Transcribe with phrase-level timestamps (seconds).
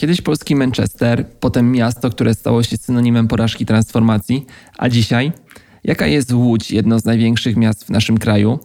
[0.00, 4.46] Kiedyś polski Manchester, potem miasto, które stało się synonimem porażki transformacji,
[4.78, 5.32] a dzisiaj?
[5.84, 8.58] Jaka jest Łódź, jedno z największych miast w naszym kraju?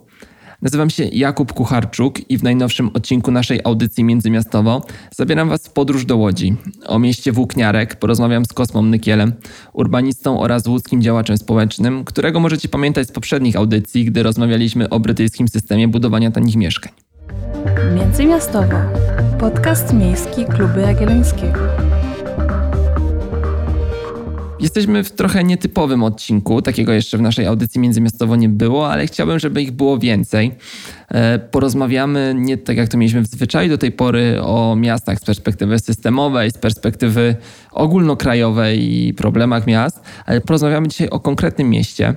[0.62, 4.86] Nazywam się Jakub Kucharczuk i w najnowszym odcinku naszej audycji Międzymiastowo
[5.16, 6.56] zabieram Was w podróż do Łodzi.
[6.86, 9.34] O mieście Włókniarek porozmawiam z Kosmą Nykielem,
[9.74, 15.48] urbanistą oraz łódzkim działaczem społecznym, którego możecie pamiętać z poprzednich audycji, gdy rozmawialiśmy o brytyjskim
[15.48, 17.05] systemie budowania tanich mieszkań.
[17.96, 18.78] Międzymiastowo.
[19.40, 21.60] Podcast miejski Kluby Jagiellońskiego.
[24.60, 29.40] Jesteśmy w trochę nietypowym odcinku, takiego jeszcze w naszej audycji międzymiastowo nie było, ale chciałbym,
[29.40, 30.52] żeby ich było więcej.
[31.10, 35.26] E, porozmawiamy nie tak jak to mieliśmy w zwyczaju do tej pory o miastach z
[35.26, 37.36] perspektywy systemowej, z perspektywy
[37.72, 42.16] ogólnokrajowej i problemach miast, ale porozmawiamy dzisiaj o konkretnym mieście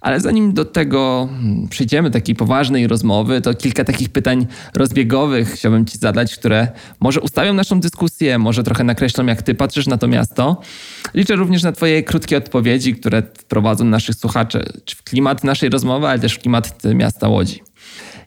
[0.00, 1.28] ale zanim do tego
[1.70, 6.68] przejdziemy, takiej poważnej rozmowy, to kilka takich pytań rozbiegowych chciałbym Ci zadać, które
[7.00, 10.60] może ustawią naszą dyskusję, może trochę nakreślą, jak Ty patrzysz na to miasto.
[11.14, 16.06] Liczę również na Twoje krótkie odpowiedzi, które wprowadzą naszych słuchaczy czy w klimat naszej rozmowy,
[16.06, 17.62] ale też w klimat miasta Łodzi.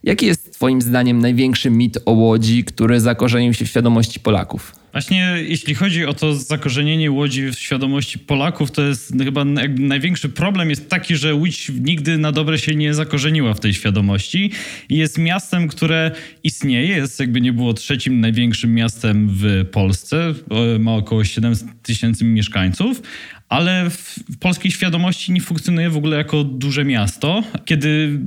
[0.03, 4.80] Jaki jest Twoim zdaniem największy mit o Łodzi, który zakorzenił się w świadomości Polaków?
[4.91, 9.45] Właśnie jeśli chodzi o to zakorzenienie Łodzi w świadomości Polaków, to jest chyba
[9.77, 14.51] największy problem jest taki, że Łódź nigdy na dobre się nie zakorzeniła w tej świadomości.
[14.89, 16.11] Jest miastem, które
[16.43, 20.33] istnieje, jest jakby nie było trzecim największym miastem w Polsce,
[20.79, 21.53] ma około 7
[21.83, 23.01] tysięcy mieszkańców,
[23.49, 27.43] ale w polskiej świadomości nie funkcjonuje w ogóle jako duże miasto.
[27.65, 28.19] Kiedy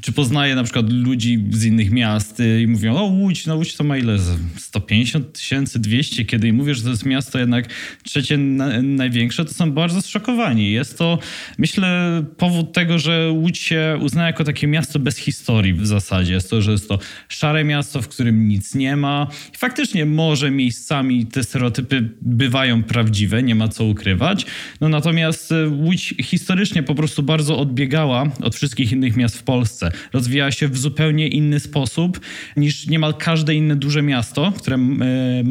[0.00, 3.74] czy poznaję na przykład ludzi z innych miast y, i mówią, o Łódź, no Łódź
[3.76, 4.18] to ma ile?
[4.56, 6.24] 150 tysięcy, 200.
[6.24, 7.68] Kiedy im mówię, że to jest miasto jednak
[8.02, 10.72] trzecie na, największe, to są bardzo zszokowani.
[10.72, 11.18] Jest to,
[11.58, 16.32] myślę, powód tego, że Łódź się uzna jako takie miasto bez historii w zasadzie.
[16.34, 16.98] Jest to, że jest to
[17.28, 19.26] szare miasto, w którym nic nie ma.
[19.54, 24.46] I faktycznie może miejscami te stereotypy bywają prawdziwe, nie ma co ukrywać.
[24.80, 29.81] No natomiast y, Łódź historycznie po prostu bardzo odbiegała od wszystkich innych miast w Polsce.
[30.12, 32.20] Rozwija się w zupełnie inny sposób
[32.56, 34.76] niż niemal każde inne duże miasto, które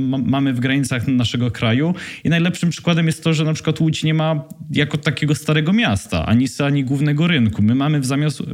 [0.06, 1.96] mamy w granicach naszego kraju.
[2.24, 6.26] I najlepszym przykładem jest to, że na przykład Łódź nie ma jako takiego starego miasta,
[6.26, 7.62] ani, ani głównego rynku.
[7.62, 8.06] My mamy w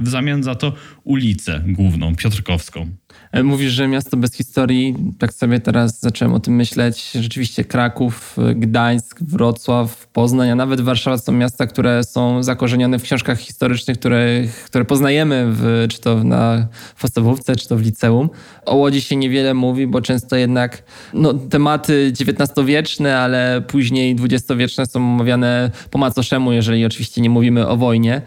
[0.02, 0.74] w zamian za to
[1.04, 2.90] ulicę główną, Piotrkowską.
[3.31, 4.95] E, mówisz, że miasto bez historii.
[5.19, 7.11] Tak sobie teraz zacząłem o tym myśleć.
[7.11, 13.03] Rzeczywiście Kraków, e, Gdańsk, Wrocław, Poznań, a nawet Warszawa są miasta, które są zakorzenione w
[13.03, 14.28] książkach historycznych, które,
[14.66, 16.67] które poznajemy w, czy to na
[17.01, 18.29] podstawówce, czy to w liceum.
[18.66, 24.99] O Łodzi się niewiele mówi, bo często jednak no, tematy XIX-wieczne, ale później XX-wieczne są
[24.99, 28.22] omawiane po macoszemu, jeżeli oczywiście nie mówimy o wojnie,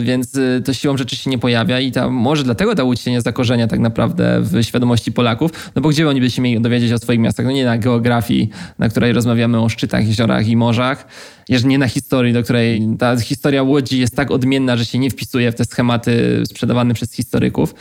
[0.00, 0.32] więc
[0.64, 3.68] to siłą rzeczy się nie pojawia i ta, może dlatego ta Łódź się nie zakorzenia
[3.68, 7.20] tak naprawdę w świadomości Polaków, no bo gdzie oni by się mieli dowiedzieć o swoich
[7.20, 7.46] miastach?
[7.46, 11.06] No nie na geografii, na której rozmawiamy o szczytach, jeziorach i morzach,
[11.64, 15.52] nie na historii, do której ta historia Łodzi jest tak odmienna, że się nie wpisuje
[15.52, 17.74] w te schematy sprzedawane przez historyków.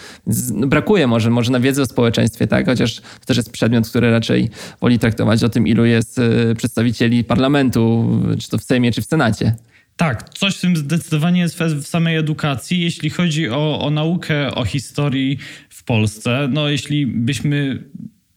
[0.53, 2.66] No brakuje może, może na wiedzy o społeczeństwie, tak?
[2.66, 4.49] Chociaż to też jest przedmiot, który raczej
[4.81, 9.05] woli traktować o tym, ilu jest y, przedstawicieli parlamentu, czy to w Sejmie, czy w
[9.05, 9.55] Senacie.
[9.97, 12.81] Tak, coś w tym zdecydowanie jest w samej edukacji.
[12.81, 15.38] Jeśli chodzi o, o naukę o historii
[15.69, 17.84] w Polsce, no jeśli byśmy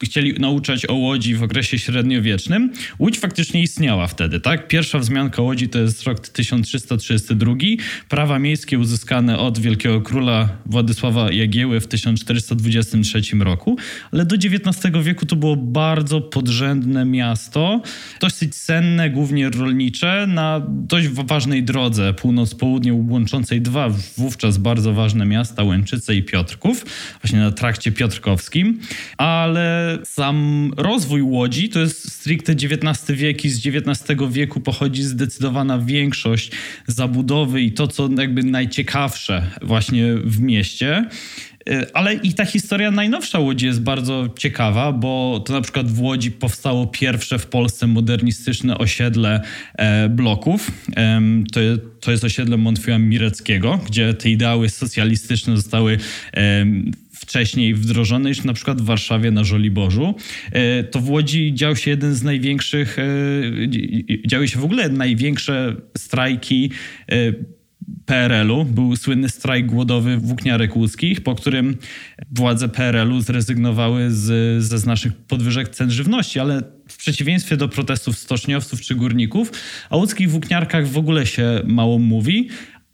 [0.06, 4.68] chcieli nauczać o Łodzi w okresie średniowiecznym, Łódź faktycznie istniała wtedy, tak?
[4.68, 7.54] Pierwsza wzmianka Łodzi to jest rok 1332,
[8.08, 13.76] prawa miejskie uzyskane od wielkiego króla Władysława Jagieły w 1423 roku,
[14.12, 17.82] ale do XIX wieku to było bardzo podrzędne miasto,
[18.20, 22.14] dosyć senne, głównie rolnicze, na dość ważnej drodze.
[22.14, 26.86] Północ-południe łączącej dwa wówczas bardzo ważne miasta, Łęczyce i Piotrków,
[27.22, 28.80] właśnie na trakcie piotrkowskim,
[29.16, 35.78] ale sam rozwój Łodzi to jest stricte XIX wiek i z XIX wieku pochodzi zdecydowana
[35.78, 36.50] większość
[36.86, 41.08] zabudowy i to, co jakby najciekawsze właśnie w mieście.
[41.68, 46.00] E, ale i ta historia najnowsza Łodzi jest bardzo ciekawa, bo to na przykład w
[46.00, 49.40] Łodzi powstało pierwsze w Polsce modernistyczne osiedle
[49.74, 50.70] e, bloków.
[51.52, 51.60] to,
[52.00, 55.98] to jest osiedle Montfiła Mireckiego, gdzie te ideały socjalistyczne zostały
[57.20, 60.14] wcześniej wdrożone już na przykład w Warszawie na Żoliborzu.
[60.52, 62.96] E, to w Łodzi dział się jeden z największych,
[64.26, 66.70] działy się w ogóle największe strajki
[68.06, 68.64] PRL-u.
[68.64, 71.76] Był słynny strajk głodowy włókniarek łódzkich, po którym
[72.30, 78.80] władze PRL-u zrezygnowały z, ze znacznych podwyżek cen żywności, ale w przeciwieństwie do protestów stoczniowców
[78.80, 79.52] czy górników,
[79.90, 82.48] o łódzkich włókniarkach w ogóle się mało mówi,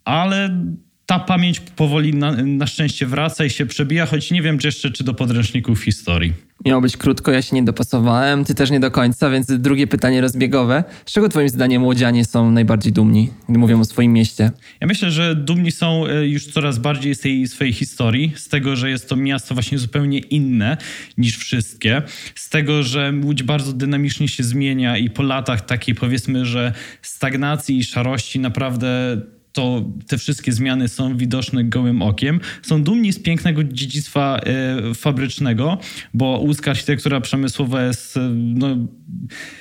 [0.05, 0.67] ale
[1.07, 5.05] ta pamięć powoli na, na szczęście wraca i się przebija, choć nie wiem jeszcze, czy
[5.05, 6.33] do podręczników historii.
[6.65, 10.21] Miało być krótko, ja się nie dopasowałem, ty też nie do końca, więc drugie pytanie
[10.21, 10.85] rozbiegowe.
[11.07, 14.51] Z czego twoim zdaniem łodzianie są najbardziej dumni, gdy mówią o swoim mieście?
[14.81, 18.77] Ja myślę, że dumni są e, już coraz bardziej z tej swojej historii, z tego,
[18.77, 20.77] że jest to miasto właśnie zupełnie inne
[21.19, 22.03] niż wszystkie,
[22.35, 27.79] z tego, że Łódź bardzo dynamicznie się zmienia i po latach takiej powiedzmy, że stagnacji
[27.79, 29.21] i szarości naprawdę
[29.57, 32.41] to te wszystkie zmiany są widoczne gołym okiem.
[32.63, 35.79] Są dumni z pięknego dziedzictwa e, fabrycznego,
[36.15, 38.77] bo łódzka architektura przemysłowa jest, e, no,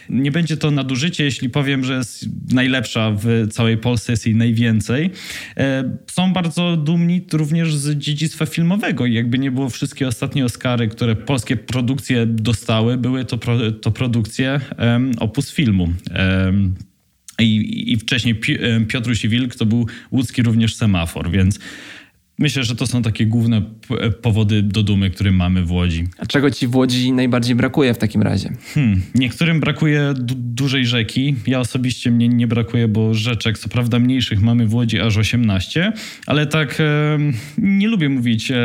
[0.10, 5.12] nie będzie to nadużycie, jeśli powiem, że jest najlepsza w całej Polsce, jest jej najwięcej.
[5.58, 9.06] E, są bardzo dumni również z dziedzictwa filmowego.
[9.06, 14.60] Jakby nie było wszystkie ostatnie Oscary, które polskie produkcje dostały, były to, pro, to produkcje
[14.80, 15.94] um, opus filmu.
[17.40, 18.40] I, i wcześniej
[18.88, 21.60] Piotruś Wilk to był łódzki również semafor, więc
[22.40, 23.62] Myślę, że to są takie główne
[24.22, 26.08] powody do dumy, które mamy w Łodzi.
[26.18, 28.50] A czego ci w Łodzi najbardziej brakuje w takim razie?
[28.74, 31.36] Hmm, niektórym brakuje du dużej rzeki.
[31.48, 35.94] Ja osobiście mnie nie brakuje, bo rzeczek, co prawda mniejszych mamy w Łodzi aż 18,
[36.26, 37.18] ale tak e,
[37.58, 38.58] nie lubię mówić e,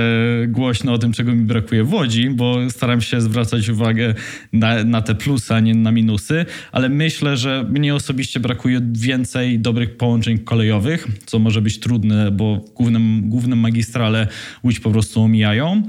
[0.48, 4.14] głośno o tym, czego mi brakuje w Łodzi, bo staram się zwracać uwagę
[4.52, 9.58] na, na te plusy, a nie na minusy, ale myślę, że mnie osobiście brakuje więcej
[9.58, 14.26] dobrych połączeń kolejowych, co może być trudne, bo głównym, głównym magistrale
[14.64, 15.82] Łódź po prostu omijają.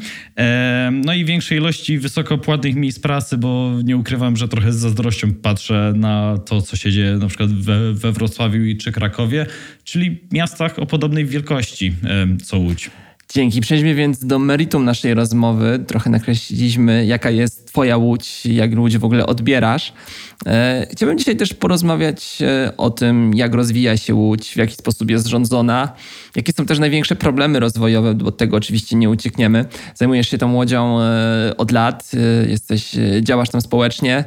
[0.91, 5.93] No i większej ilości wysokopłatnych miejsc pracy, bo nie ukrywam, że trochę z zazdrością patrzę
[5.95, 9.45] na to, co się dzieje na przykład we, we Wrocławiu czy Krakowie,
[9.83, 11.93] czyli miastach o podobnej wielkości
[12.43, 12.89] co Łódź.
[13.33, 13.61] Dzięki.
[13.61, 15.83] Przejdźmy więc do meritum naszej rozmowy.
[15.87, 19.93] Trochę nakreśliliśmy, jaka jest Twoja łódź, jak łódź w ogóle odbierasz.
[20.45, 25.11] E, chciałbym dzisiaj też porozmawiać e, o tym, jak rozwija się łódź, w jaki sposób
[25.11, 25.93] jest rządzona,
[26.35, 29.65] jakie są też największe problemy rozwojowe, bo od tego oczywiście nie uciekniemy.
[29.95, 32.11] Zajmujesz się tą łodzią e, od lat,
[32.47, 34.25] jesteś, działasz tam społecznie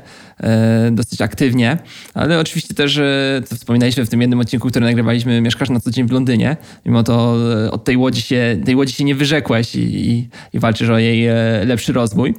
[0.91, 1.79] dosyć aktywnie,
[2.15, 3.01] ale oczywiście też,
[3.45, 6.57] co wspominaliśmy w tym jednym odcinku, który nagrywaliśmy, mieszkasz na co dzień w Londynie.
[6.87, 7.37] Mimo to
[7.71, 11.29] od tej łodzi się, tej łodzi się nie wyrzekłeś i, i, i walczysz o jej
[11.67, 12.35] lepszy rozwój.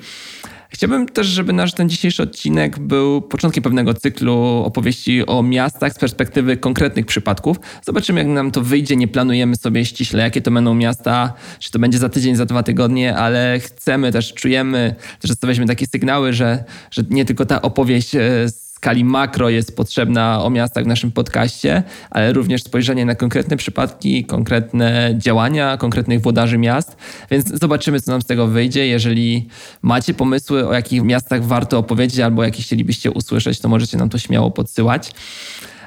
[0.75, 5.99] Chciałbym też, żeby nasz ten dzisiejszy odcinek był początkiem pewnego cyklu opowieści o miastach z
[5.99, 7.57] perspektywy konkretnych przypadków.
[7.85, 8.95] Zobaczymy, jak nam to wyjdzie.
[8.95, 12.63] Nie planujemy sobie ściśle, jakie to będą miasta, czy to będzie za tydzień, za dwa
[12.63, 18.15] tygodnie, ale chcemy też, czujemy, też zostawialiśmy takie sygnały, że, że nie tylko ta opowieść
[18.15, 23.15] e, z skali makro jest potrzebna o miastach w naszym podcaście, ale również spojrzenie na
[23.15, 26.97] konkretne przypadki, konkretne działania konkretnych włodarzy miast.
[27.31, 28.87] Więc zobaczymy, co nam z tego wyjdzie.
[28.87, 29.47] Jeżeli
[29.81, 34.17] macie pomysły, o jakich miastach warto opowiedzieć albo jakie chcielibyście usłyszeć, to możecie nam to
[34.17, 35.11] śmiało podsyłać.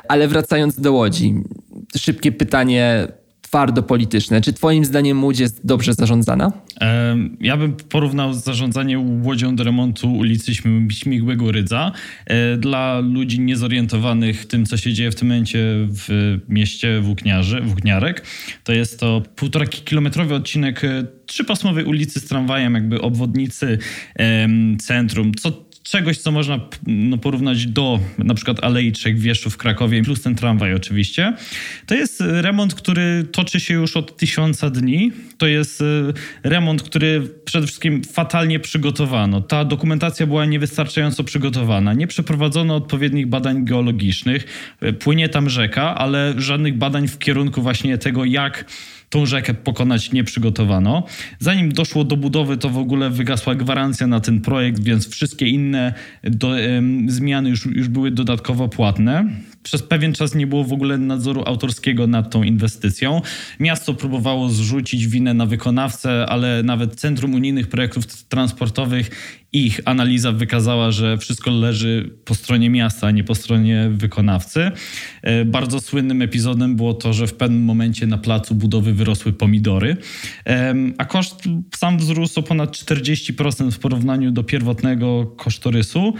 [0.09, 1.35] Ale wracając do Łodzi,
[1.97, 3.09] szybkie pytanie
[3.49, 4.41] twardo polityczne.
[4.41, 6.53] Czy Twoim zdaniem Łódź jest dobrze zarządzana?
[7.41, 10.53] Ja bym porównał zarządzanie łodzią do remontu ulicy
[10.91, 11.93] Śmigłego Rydza.
[12.27, 15.59] E, dla ludzi niezorientowanych tym, co się dzieje w tym momencie
[15.89, 18.23] w mieście Włókniarzy, Włókniarek,
[18.65, 23.79] to jest to półtora kilometrowy odcinek e, trzypasmowej ulicy z tramwajem, jakby obwodnicy
[24.79, 25.35] centrum.
[25.35, 30.23] Co czegoś, co można no, porównać do na przykład Alei Trzech Wieszów w Krakowie, plus
[30.23, 31.33] ten tramwaj oczywiście.
[31.87, 35.13] To jest remont, który toczy się już od tysiąca dni.
[35.39, 35.85] To jest e,
[36.43, 39.41] remont, który przede wszystkim fatalnie przygotowano.
[39.41, 41.95] Ta dokumentacja była niewystarczająco przygotowana.
[41.95, 44.47] Nie przeprowadzono odpowiednich badań geologicznych.
[44.81, 48.65] E, płynie tam rzeka, ale żadnych badań w kierunku właśnie tego, jak
[49.11, 51.03] tą rzekę pokonać nie przygotowano.
[51.39, 55.95] Zanim doszło do budowy, to w ogóle wygasła gwarancja na ten projekt, więc wszystkie inne
[56.25, 56.55] do,
[57.07, 59.25] zmiany już, już były dodatkowo płatne.
[59.63, 63.23] Przez pewien czas nie było w ogóle nadzoru autorskiego nad tą inwestycją.
[63.61, 69.11] Miasto próbowało zrzucić winę na wykonawcę, ale nawet Centrum Unijnych Projektów Transportowych
[69.53, 74.71] ich analiza wykazała, że wszystko leży po stronie miasta, a nie po stronie wykonawcy.
[75.23, 79.97] E, bardzo słynnym epizodem było to, że w pewnym momencie na placu budowy wyrosły pomidory,
[80.99, 81.45] a koszt
[81.77, 86.15] sam wzrósł o ponad 40% w porównaniu do pierwotnego kosztorysu.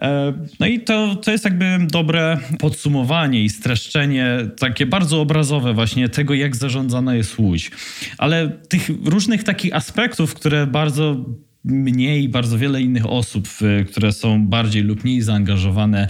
[0.00, 6.08] E, no i to, to jest jakby dobre podsumowanie i streszczenie, takie bardzo obrazowe właśnie
[6.08, 7.70] tego, jak zarządzana jest Łódź.
[8.18, 11.24] Ale tych różnych takich aspektów, które bardzo
[11.64, 13.48] mnie i bardzo wiele innych osób,
[13.90, 16.08] które są bardziej lub mniej zaangażowane e,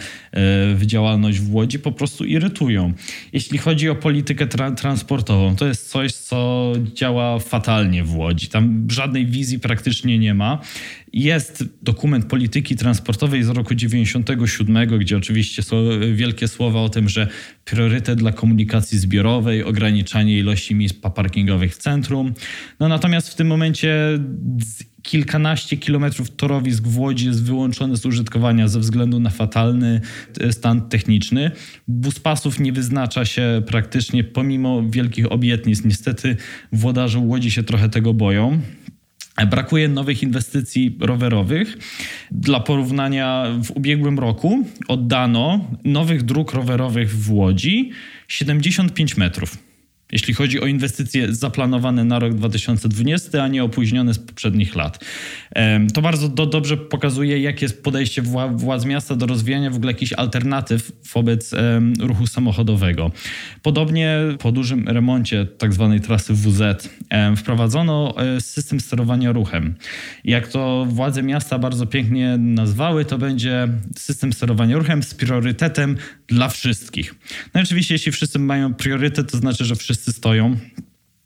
[0.75, 2.93] w działalność w Łodzi, po prostu irytują.
[3.33, 8.49] Jeśli chodzi o politykę tra transportową, to jest coś, co działa fatalnie w Łodzi.
[8.49, 10.59] Tam żadnej wizji praktycznie nie ma
[11.13, 15.77] Jest dokument polityki transportowej z roku 97, gdzie oczywiście są
[16.15, 17.29] wielkie słowa o tym, że
[17.65, 22.35] priorytet dla komunikacji zbiorowej, ograniczanie ilości miejsc parkingowych w centrum.
[22.81, 24.19] No natomiast w tym momencie
[25.03, 30.01] kilkanaście kilometrów torowisk w Łodzi jest wyłączone z użytkowania ze względu na fatalny
[30.41, 31.51] e, stan techniczny.
[31.89, 35.85] Buspasów nie wyznacza się praktycznie pomimo wielkich obietnic.
[35.85, 36.37] Niestety
[36.73, 38.61] włodarze Łodzi się trochę tego boją.
[39.47, 41.79] Brakuje nowych inwestycji rowerowych.
[42.31, 47.91] Dla porównania, w ubiegłym roku oddano nowych dróg rowerowych w Łodzi
[48.29, 49.70] 75 metrów
[50.13, 55.05] jeśli chodzi o inwestycje zaplanowane na rok 2020, a nie opóźnione z poprzednich lat.
[55.95, 58.23] To bardzo do, dobrze pokazuje, jakie jest podejście
[58.55, 61.55] władz miasta do rozwijania w ogóle jakichś alternatyw wobec
[62.01, 63.11] ruchu samochodowego.
[63.63, 65.91] Podobnie po dużym remoncie tzw.
[65.95, 66.89] Tak trasy WZ
[67.37, 69.75] wprowadzono e, system sterowania ruchem.
[70.25, 75.97] Jak to władze miasta bardzo pięknie nazwały, to będzie system sterowania ruchem z priorytetem
[76.29, 77.15] dla wszystkich.
[77.55, 80.57] No i oczywiście, jeśli wszyscy mają priorytet, to znaczy, że wszyscy stoją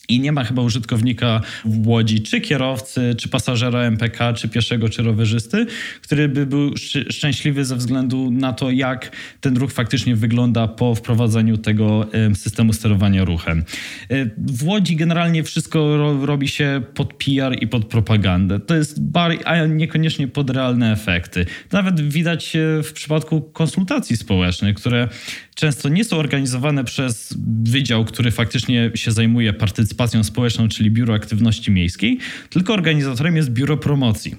[0.09, 5.02] i nie ma chyba użytkownika w Łodzi, czy kierowcy, czy pasażera MPK, czy pieszego, czy
[5.02, 5.66] rowerzysty,
[6.02, 6.76] który by był
[7.11, 13.25] szczęśliwy ze względu na to, jak ten ruch faktycznie wygląda po wprowadzeniu tego systemu sterowania
[13.25, 13.64] ruchem.
[14.11, 18.61] E, w Łodzi generalnie wszystko robi się pod PR i pod propagandę.
[18.61, 19.00] To jest
[19.45, 21.47] a niekoniecznie pod realne efekty.
[21.73, 25.09] Nawet widać w przypadku konsultacji społecznych, które
[25.54, 31.70] często nie są organizowane przez wydział, który faktycznie się zajmuje partycypacją społeczną, czyli Biuro Aktywności
[31.70, 32.18] Miejskiej,
[32.50, 34.34] tylko organizatorem jest Biuro Promocji.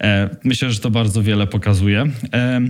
[0.00, 2.06] E, myślę, że to bardzo wiele pokazuje.
[2.34, 2.60] E,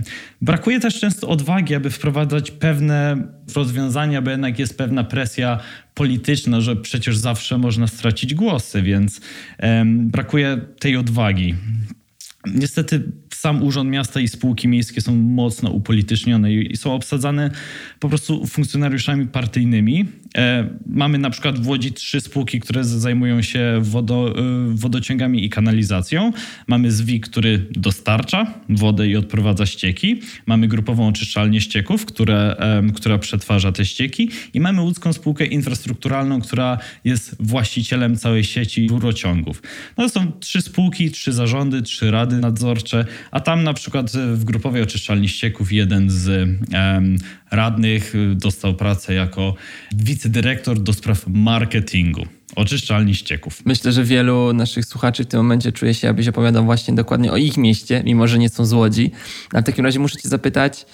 [0.41, 5.59] brakuje też często odwagi, aby wprowadzać pewne rozwiązania, bo jednak jest pewna presja
[5.93, 9.21] polityczna, że przecież zawsze można stracić głosy, więc
[9.85, 11.55] brakuje tej odwagi.
[12.47, 13.03] Niestety
[13.43, 17.51] sam Urząd Miasta i spółki miejskie są mocno upolitycznione i są obsadzane
[17.99, 20.05] po prostu funkcjonariuszami partyjnymi.
[20.37, 24.43] E, mamy na przykład w Łodzi trzy spółki, które zajmują się wodo, e,
[24.75, 26.33] wodociągami i kanalizacją.
[26.67, 30.21] Mamy ZWIK, który dostarcza wodę i odprowadza ścieki.
[30.45, 32.55] Mamy grupową oczyszczalnię ścieków, które,
[32.95, 34.29] która przetwarza te ścieki.
[34.53, 39.61] I mamy łódzką spółkę infrastrukturalną, która jest właścicielem całej sieci rurociągów.
[39.97, 44.43] No to są trzy spółki, trzy zarządy, trzy rady nadzorcze, a tam na przykład w
[44.43, 47.17] grupowej oczyszczalni ścieków jeden z um,
[47.51, 49.55] radnych dostał pracę jako
[49.95, 52.25] wicedyrektor do spraw marketingu
[52.55, 53.61] oczyszczalni ścieków.
[53.65, 57.37] Myślę, że wielu naszych słuchaczy w tym momencie czuje się, abyś opowiadał właśnie dokładnie o
[57.37, 59.11] ich mieście, mimo że nie są z Łodzi.
[59.53, 60.85] Ale w takim razie muszę cię zapytać,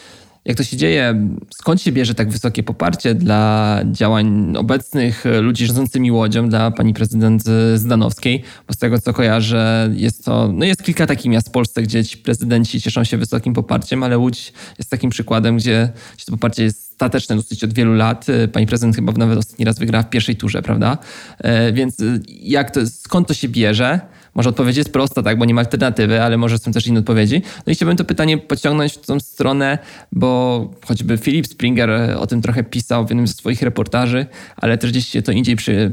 [0.49, 1.27] jak to się dzieje?
[1.53, 7.43] Skąd się bierze tak wysokie poparcie dla działań obecnych ludzi rządzącymi Łodzią, dla pani prezydent
[7.75, 8.43] Zdanowskiej?
[8.67, 12.05] Bo z tego co kojarzę, jest to, no jest kilka takich miast w Polsce, gdzie
[12.05, 15.89] ci prezydenci cieszą się wysokim poparciem, ale Łódź jest takim przykładem, gdzie,
[16.25, 18.25] to poparcie jest stateczne dosyć od wielu lat.
[18.53, 20.97] Pani prezydent chyba nawet ostatni raz wygrała w pierwszej turze, prawda?
[21.37, 23.99] E, więc jak to, skąd to się bierze?
[24.39, 27.41] Może odpowiedź jest prosta, tak, bo nie ma alternatywy, ale może są też inne odpowiedzi.
[27.67, 29.77] No i chciałbym to pytanie pociągnąć w tą stronę,
[30.11, 34.25] bo choćby Philip Springer o tym trochę pisał w jednym ze swoich reportaży,
[34.57, 35.91] ale też gdzieś się to indziej przy,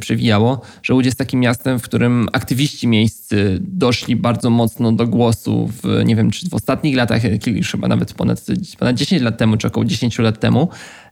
[0.82, 6.04] że Łódź jest takim miastem, w którym aktywiści miejscy doszli bardzo mocno do głosu w,
[6.04, 8.44] nie wiem, czy w ostatnich latach, już chyba nawet ponad,
[8.78, 10.68] ponad 10 lat temu, czy około 10 lat temu.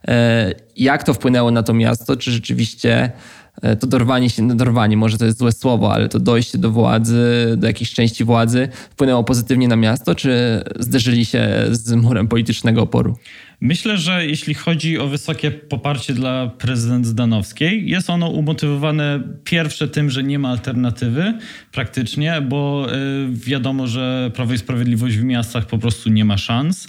[0.07, 2.15] E, jak to wpłynęło na to miasto?
[2.15, 3.44] Czy rzeczywiście E,
[3.79, 7.53] to dorwanie się, no dorwanie, może to jest złe słowo, ale to dojście do władzy,
[7.57, 13.17] do jakiejś części władzy wpłynęło pozytywnie na miasto, czy zderzyli się z murem politycznego oporu?
[13.61, 20.09] Myślę, że jeśli chodzi o wysokie poparcie dla prezydent Zdanowskiej, jest ono umotywowane pierwsze tym,
[20.09, 21.33] że nie ma alternatywy
[21.71, 26.87] praktycznie, bo y, wiadomo, że Prawo i Sprawiedliwość w miastach po prostu nie ma szans,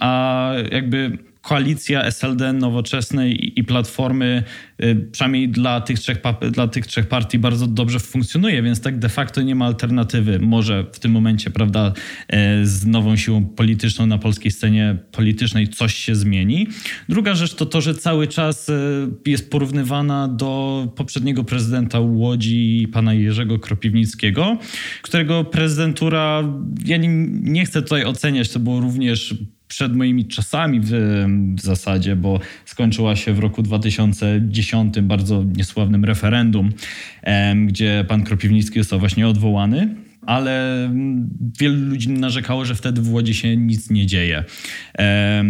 [0.00, 4.42] a jakby koalicja SLD Nowoczesnej i Platformy,
[4.82, 6.18] y, przynajmniej dla tych, trzech,
[6.50, 10.38] dla tych trzech partii, bardzo dobrze funkcjonuje, więc tak de facto nie ma alternatywy.
[10.38, 11.92] Może w tym momencie, prawda,
[12.62, 16.66] y, z nową siłą polityczną na polskiej scenie politycznej coś się zmieni.
[17.08, 18.72] Druga rzecz to to, że cały czas y,
[19.26, 24.58] jest porównywana do poprzedniego prezydenta Łodzi, pana Jerzego Kropiwnickiego,
[25.02, 26.44] którego prezydentura,
[26.84, 29.34] ja nie, nie chcę tutaj oceniać, to było również
[29.68, 30.90] przed moimi czasami w,
[31.56, 36.70] w, zasadzie, bo skończyła się w roku 2010 bardzo niesławnym referendum,
[37.66, 40.07] gdzie pan Kropiwnicki został właśnie odwołany.
[40.28, 40.90] Ale
[41.60, 44.44] wielu ludzi narzekało, że wtedy w Łodzi się nic nie dzieje.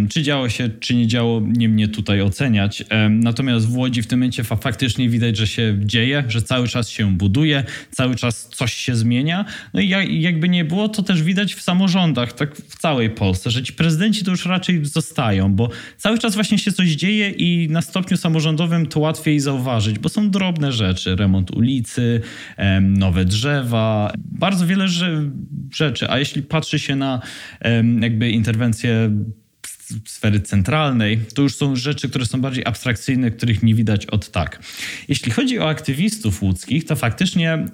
[0.09, 2.83] Czy działo się, czy nie działo, nie mnie tutaj oceniać.
[3.09, 7.11] Natomiast w Łodzi w tym momencie faktycznie widać, że się dzieje, że cały czas się
[7.11, 9.45] buduje, cały czas coś się zmienia.
[9.73, 13.63] No i jakby nie było, to też widać w samorządach, tak w całej Polsce, że
[13.63, 17.81] ci prezydenci to już raczej zostają, bo cały czas właśnie się coś dzieje i na
[17.81, 22.21] stopniu samorządowym to łatwiej zauważyć, bo są drobne rzeczy, remont ulicy,
[22.81, 24.87] nowe drzewa, bardzo wiele
[25.71, 26.09] rzeczy.
[26.09, 27.21] A jeśli patrzy się na
[28.01, 29.11] jakby interwencje
[30.05, 34.59] sfery centralnej, to już są rzeczy, które są bardziej abstrakcyjne, których nie widać od tak.
[35.07, 37.65] Jeśli chodzi o aktywistów łódzkich, to faktycznie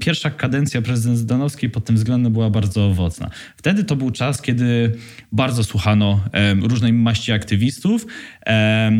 [0.00, 3.30] pierwsza kadencja prezydent Zdanowskiej pod tym względem była bardzo owocna.
[3.56, 4.92] Wtedy to był czas, kiedy
[5.32, 6.24] bardzo słuchano
[6.62, 8.06] różnej maści aktywistów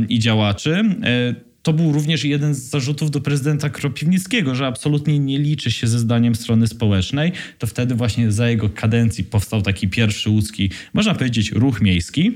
[0.08, 0.84] i działaczy.
[1.02, 5.86] E, to był również jeden z zarzutów do prezydenta Kropiwnickiego, że absolutnie nie liczy się
[5.86, 7.32] ze zdaniem strony społecznej.
[7.58, 12.32] To wtedy właśnie za jego kadencji powstał taki pierwszy łódzki, można powiedzieć, ruch miejski.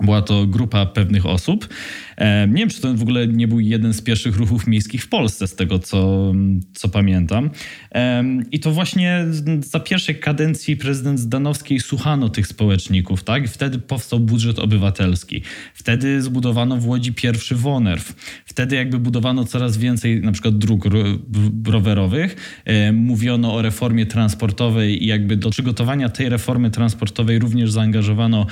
[0.00, 1.68] Była to grupa pewnych osób.
[2.16, 5.08] E, nie wiem, czy to w ogóle nie był jeden z pierwszych ruchów miejskich w
[5.08, 6.32] Polsce, z tego co,
[6.74, 7.50] co pamiętam.
[7.94, 9.26] E, I to właśnie
[9.60, 13.48] za pierwszej kadencji prezydent Zdanowskiej słuchano tych społeczników, tak?
[13.48, 15.42] Wtedy powstał budżet obywatelski.
[15.74, 18.14] Wtedy zbudowano w Łodzi pierwszy WONERW.
[18.44, 20.84] Wtedy jakby budowano coraz więcej na przykład dróg
[21.66, 22.36] rowerowych.
[22.64, 28.46] E, mówiono o reformie transportowej i jakby do przygotowania tej reformy transportowej również zaangażowano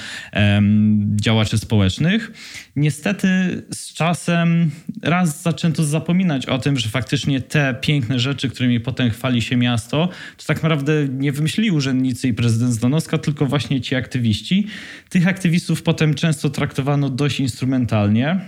[1.16, 2.32] działaczy społecznych.
[2.76, 3.26] Niestety
[3.74, 4.70] z czasem
[5.02, 10.08] raz zaczęto zapominać o tym, że faktycznie te piękne rzeczy, którymi potem chwali się miasto,
[10.36, 14.66] to tak naprawdę nie wymyślili urzędnicy i prezydent Zdanowska, tylko właśnie ci aktywiści.
[15.08, 18.40] Tych aktywistów potem często traktowano dość instrumentalnie.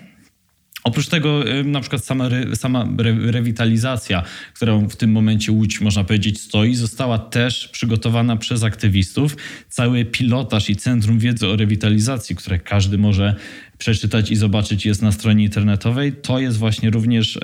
[0.84, 4.22] Oprócz tego na przykład sama, re, sama re, rewitalizacja,
[4.54, 9.36] którą w tym momencie Łódź, można powiedzieć, stoi, została też przygotowana przez aktywistów.
[9.68, 13.34] Cały pilotaż i Centrum Wiedzy o Rewitalizacji, które każdy może
[13.78, 16.12] przeczytać i zobaczyć jest na stronie internetowej.
[16.12, 17.38] To jest właśnie również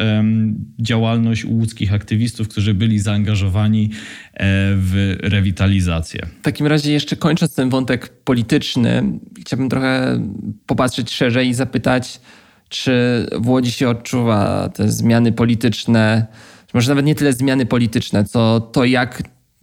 [0.79, 4.47] działalność łódzkich aktywistów, którzy byli zaangażowani e,
[4.77, 6.27] w rewitalizację.
[6.41, 9.03] W takim razie jeszcze kończąc ten wątek polityczny,
[9.41, 10.21] chciałbym trochę
[10.67, 12.21] popatrzeć szerzej i zapytać,
[12.69, 16.27] czy w Łodzi się odczuwa te zmiany polityczne,
[16.75, 19.23] może nawet nie tyle zmiany polityczne, co to, jak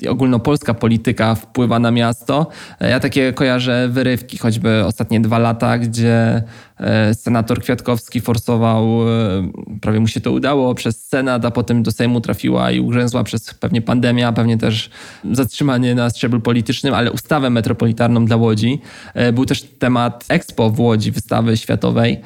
[0.10, 2.48] ogólnopolska polityka wpływa na miasto.
[2.80, 6.44] Ja takie kojarzę wyrywki, choćby ostatnie dwa lata, gdzie
[6.76, 6.76] E,
[7.13, 12.22] senator Kwiatkowski forsował, e, prawie mu się to udało przez Senat, a potem do Sejmu
[12.22, 14.90] trafiła i ugrzęzła przez pewnie pandemia, pewnie też
[15.31, 18.81] zatrzymanie na szczeblu politycznym, ale ustawę metropolitarną dla Łodzi.
[19.13, 22.22] E, był też temat Expo w Łodzi, wystawy światowej,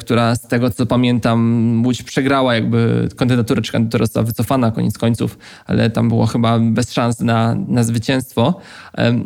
[0.00, 5.38] która z tego co pamiętam Łódź przegrała jakby kandydaturę, czy kandydatura została wycofana koniec końców,
[5.66, 8.60] ale tam było chyba bez szans na, na zwycięstwo.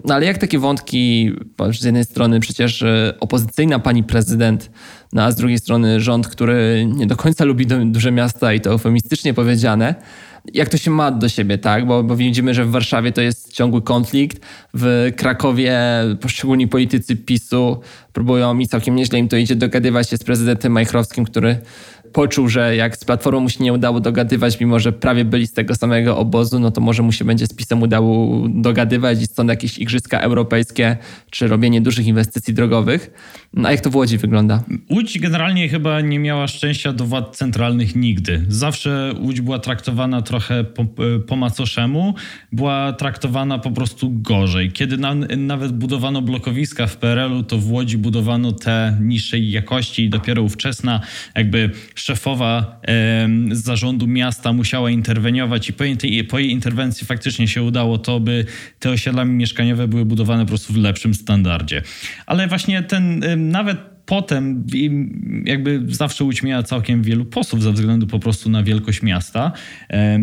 [0.05, 1.33] No ale jak takie wątki,
[1.81, 2.85] z jednej strony przecież
[3.21, 4.71] opozycyjna pani prezydent prezydent,
[5.13, 8.71] no a z drugiej strony rząd, który nie do końca lubi duże miasta i to
[8.71, 9.95] eufemistycznie powiedziane.
[10.55, 11.87] Jak to się ma do siebie, tak?
[11.87, 14.41] Bo, bo widzimy, że w Warszawie to jest ciągły konflikt.
[14.75, 15.81] W Krakowie
[16.21, 17.81] poszczególni politycy PiSu
[18.13, 21.61] próbują i całkiem nieźle im to idzie dogadywać się z prezydentem Majchrowskim, który
[22.13, 25.53] poczuł, że jak z Platformą mu się nie udało dogadywać, mimo że prawie byli z
[25.53, 29.51] tego samego obozu, no to może mu się będzie z PiSem udało dogadywać i stąd
[29.51, 30.97] jakieś igrzyska europejskie,
[31.31, 33.11] czy robienie dużych inwestycji drogowych.
[33.55, 34.65] No, a jak to w Łodzi wygląda?
[34.91, 38.45] Łódź generalnie chyba nie miała szczęścia do władz centralnych nigdy.
[38.49, 40.87] Zawsze Łódź była traktowana trochę po,
[41.27, 42.15] po macoszemu,
[42.53, 44.73] była traktowana po prostu gorzej.
[44.73, 50.11] Kiedy na, nawet budowano blokowiska w PRL-u, to w Łodzi budowano te niższej jakości i
[50.11, 51.01] dopiero ówczesna
[51.35, 51.71] jakby
[52.03, 52.81] szefowa
[53.53, 55.85] zarządu miasta musiała interweniować i po
[56.29, 58.45] po jej interwencji faktycznie się udało to, by
[58.79, 61.83] te osiedla mieszkaniowe były budowane po prostu w lepszym standardzie.
[62.27, 64.67] Ale właśnie ten nawet potem
[65.45, 69.53] jakby zawsze Łódź miała całkiem wielu posłów ze względu po prostu na wielkość miasta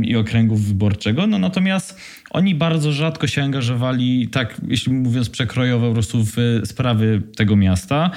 [0.04, 1.28] i okręgów wyborczego.
[1.28, 7.22] No natomiast oni bardzo rzadko się angażowali, tak jeśli mówiąc przekrojowo, po prostu w sprawy
[7.36, 8.12] tego miasta,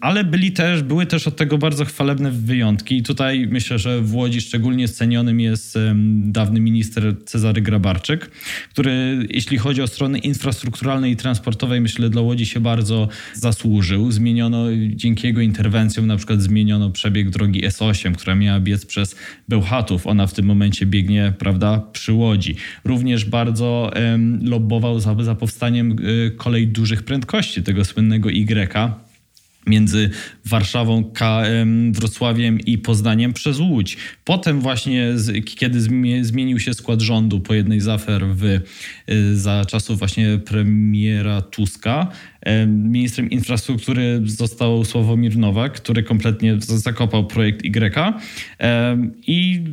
[0.00, 2.96] ale byli też, były też od tego bardzo chwalebne wyjątki.
[2.96, 5.78] I tutaj myślę, że w Łodzi szczególnie scenionym jest
[6.22, 8.30] dawny minister Cezary Grabarczyk,
[8.70, 14.12] który jeśli chodzi o strony infrastrukturalnej i transportowej, myślę, dla Łodzi się bardzo zasłużył.
[14.12, 19.16] Zmieniono dzięki jego interwencjom, na przykład zmieniono przebieg drogi S8, która miała biec przez
[19.48, 20.06] Bełchatów.
[20.06, 22.56] Ona w tym momencie biegnie, prawda, przy Łodzi.
[22.84, 23.90] Również też bardzo
[24.42, 28.94] lobbował za, za powstaniem y, kolei dużych prędkości, tego słynnego Y.
[29.66, 30.10] między
[30.44, 31.04] Warszawą,
[31.92, 33.96] Wrocławiem i Poznaniem przez Łódź.
[34.24, 35.80] Potem właśnie, kiedy
[36.22, 38.60] zmienił się skład rządu po jednej z afer w, y,
[39.36, 42.08] za czasów właśnie premiera Tuska,
[42.66, 47.70] ministrem infrastruktury został Sławomir Nowak, który kompletnie zakopał projekt Y
[49.26, 49.64] i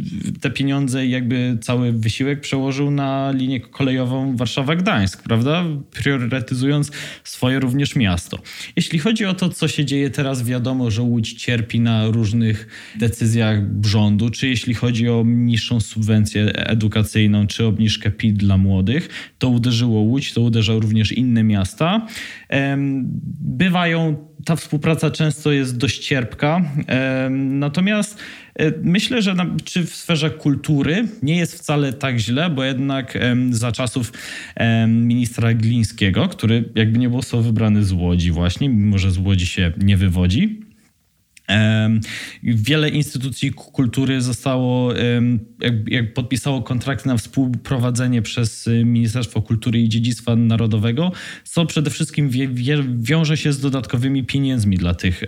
[0.42, 5.66] te pieniądze, jakby cały wysiłek przełożył na linię kolejową Warszawa-Gdańsk, prawda?
[5.92, 6.92] Priorytetyzując
[7.24, 8.40] swoje również miasto.
[8.76, 12.68] Jeśli chodzi o to, co się dzieje teraz, wiadomo, że Łódź cierpi na różnych
[13.00, 19.50] decyzjach rządu, czy jeśli chodzi o niższą subwencję edukacyjną, czy obniżkę PIT dla młodych, to
[19.50, 22.08] uderzyło Łódź, to uderzało również inne miasta.
[23.40, 26.62] Bywają, ta współpraca często jest dość cierpka,
[27.30, 28.18] natomiast
[28.56, 33.18] e, myślę, że czy w sferze kultury nie jest wcale tak źle, bo jednak
[33.50, 34.14] za czasów
[34.88, 39.74] ministra Glińskiego, który jakby nie został wybrany z Łodzi właśnie, mimo że z Łodzi się
[39.78, 40.69] nie wywodzi,
[42.44, 44.94] Wiele instytucji kultury zostało,
[45.88, 51.12] jak, podpisało kontrakty na współprowadzenie przez y, Ministerstwo Kultury i Dziedzictwa Narodowego,
[51.44, 52.30] co przede wszystkim
[52.96, 55.24] wiąże się z dodatkowymi pieniędzmi dla tych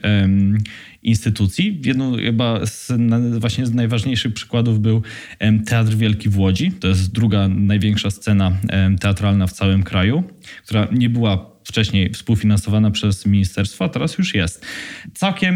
[1.04, 1.82] instytucji.
[1.86, 2.92] Jedną chyba z,
[3.40, 5.02] właśnie z najważniejszych przykładów był
[5.66, 6.72] Teatr Wielki w Łodzi.
[6.72, 8.58] To jest druga największa scena
[9.00, 10.24] teatralna w całym kraju,
[10.66, 14.66] która nie była wcześniej współfinansowana przez ministerstwo, a teraz już jest.
[15.14, 15.56] Całkiem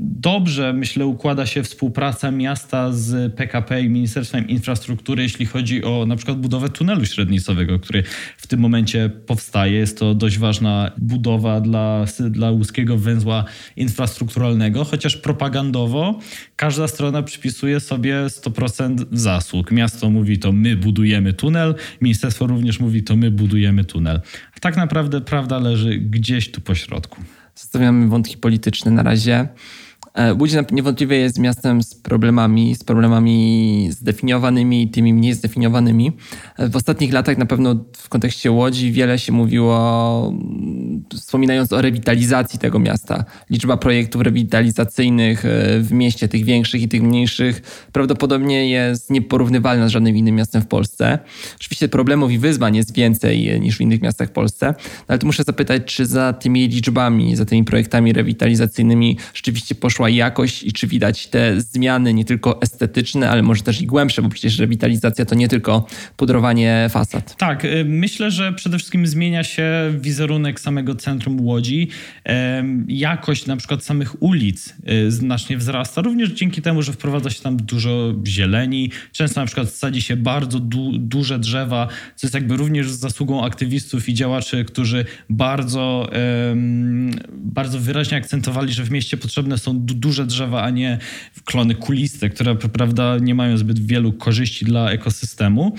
[0.00, 6.16] dobrze, myślę, układa się współpraca miasta z PKP i Ministerstwem Infrastruktury, jeśli chodzi o na
[6.16, 8.02] przykład budowę tunelu średnicowego, który
[8.36, 9.72] w tym momencie powstaje.
[9.78, 13.44] Jest to dość ważna budowa dla, dla łuskiego węzła
[13.76, 16.18] infrastrukturalnego, chociaż propagandowo
[16.56, 19.70] każda strona przypisuje sobie 100% zasług.
[19.70, 24.20] Miasto mówi to my budujemy tunel, ministerstwo również mówi to my budujemy tunel.
[24.60, 27.22] Tak naprawdę prawda leży gdzieś tu po środku.
[27.54, 29.48] Zostawiamy wątki polityczne na razie.
[30.18, 36.12] E, Łódź niewątpliwie jest miastem z problemami, z problemami zdefiniowanymi i tymi mniej zdefiniowanymi.
[36.58, 41.82] E, w ostatnich latach na pewno w kontekście Łodzi wiele się mówiło, mm, wspominając o
[41.82, 43.24] rewitalizacji tego miasta.
[43.50, 49.90] Liczba projektów rewitalizacyjnych e, w mieście, tych większych i tych mniejszych, prawdopodobnie jest nieporównywalna z
[49.90, 51.18] żadnym innym miastem w Polsce.
[51.56, 55.26] Oczywiście problemów i wyzwań jest więcej niż w innych miastach w Polsce, no ale tu
[55.26, 60.86] muszę zapytać, czy za tymi liczbami, za tymi projektami rewitalizacyjnymi rzeczywiście poszła jakość i czy
[60.86, 65.34] widać te zmiany nie tylko estetyczne, ale może też i głębsze, bo przecież rewitalizacja to
[65.34, 67.36] nie tylko pudrowanie fasad.
[67.36, 69.64] Tak, y, myślę, że przede wszystkim zmienia się
[70.00, 71.88] wizerunek samego centrum Łodzi.
[72.88, 77.56] Jakość na przykład samych ulic y, znacznie wzrasta, również dzięki temu, że wprowadza się tam
[77.56, 78.90] dużo zieleni.
[79.12, 84.08] Często na przykład sadzi się bardzo du duże drzewa, co jest jakby również zasługą aktywistów
[84.08, 86.10] i działaczy, którzy bardzo,
[87.30, 90.98] bardzo wyraźnie akcentowali, że w mieście potrzebne są duże drzewa, a nie
[91.44, 95.76] klony kuliste, które prawda nie mają zbyt wielu korzyści dla ekosystemu.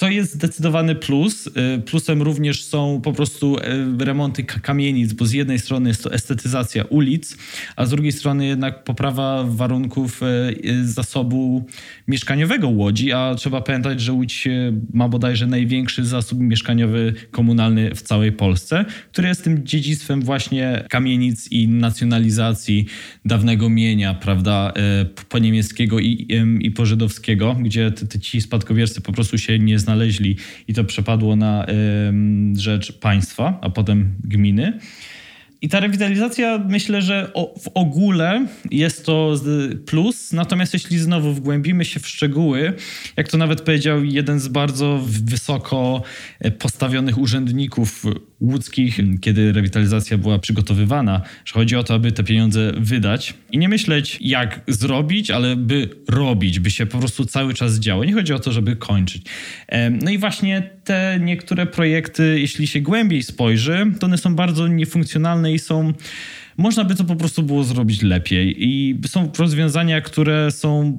[0.00, 1.46] To jest zdecydowany plus.
[1.46, 1.50] Y,
[1.82, 6.84] plusem również są po prostu y, remonty kamienic, bo z jednej strony jest to estetyzacja
[6.84, 7.36] ulic,
[7.76, 11.66] a z drugiej strony jednak poprawa warunków y, zasobu
[12.10, 14.48] mieszkaniowego Łodzi, a trzeba pamiętać, że Łódź
[14.92, 21.52] ma bodajże największy zasób mieszkaniowy komunalny w całej Polsce, który jest tym dziedzictwem właśnie kamienic
[21.52, 22.86] i nacjonalizacji
[23.24, 24.72] dawnego mienia, prawda,
[25.28, 26.26] po-niemieckiego i,
[26.60, 30.36] i po-żydowskiego, gdzie ci spadkobiercy po prostu się nie znaleźli
[30.68, 31.66] i to przepadło na
[32.56, 34.78] rzecz państwa, a potem gminy.
[35.62, 39.34] I ta rewitalizacja myślę, że w ogóle jest to
[39.86, 42.72] plus, natomiast jeśli znowu wgłębimy się w szczegóły,
[43.16, 46.02] jak to nawet powiedział jeden z bardzo wysoko
[46.40, 48.04] e, postawionych urzędników
[48.40, 53.68] łódzkich, kiedy rewitalizacja była przygotowywana, że chodzi o to, aby te pieniądze wydać i nie
[53.68, 58.04] myśleć jak zrobić, ale by robić, by się po prostu cały czas działo.
[58.04, 59.22] Nie chodzi o to, żeby kończyć.
[60.02, 65.52] No i właśnie te niektóre projekty, jeśli się głębiej spojrzy, to one są bardzo niefunkcjonalne
[65.52, 65.92] i są
[66.56, 68.54] można by to po prostu było zrobić lepiej.
[68.58, 70.98] I są rozwiązania, które są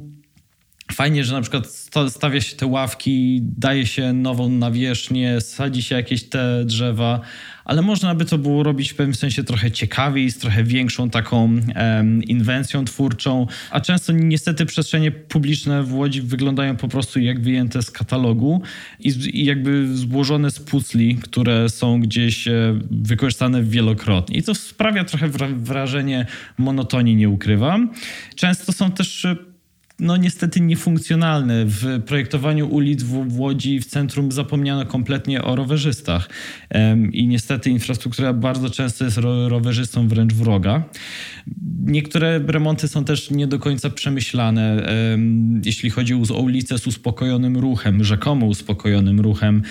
[0.94, 1.68] Fajnie, że na przykład
[2.10, 7.22] stawia się te ławki, daje się nową nawierzchnię, sadzi się jakieś te drzewa,
[7.66, 11.44] ale można by to było robić w pewnym sensie trochę ciekawiej, z trochę większą taką
[11.44, 17.82] um, inwencją twórczą, a często niestety przestrzenie publiczne w Łodzi wyglądają po prostu jak wyjęte
[17.82, 18.62] z katalogu
[19.00, 24.38] i, i jakby złożone z pucli, które są gdzieś e, wykorzystane wielokrotnie.
[24.38, 25.28] I to sprawia trochę
[25.58, 26.26] wrażenie
[26.58, 27.92] monotonii, nie ukrywam.
[28.36, 29.28] Często są też
[30.02, 31.66] no niestety niefunkcjonalne.
[31.66, 36.30] W projektowaniu ulic w, Łodzi w centrum zapomniano kompletnie o rowerzystach.
[37.12, 40.84] I niestety infrastruktura bardzo często jest ro, rowerzystom wręcz wroga.
[41.86, 44.88] Niektóre remonty są też nie do końca przemyślane.
[45.66, 49.62] Jeśli chodzi o ulicę z uspokojonym ruchem, rzekomo uspokojonym ruchem,